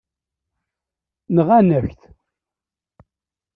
[1.35, 2.01] Nɣan-ak-t.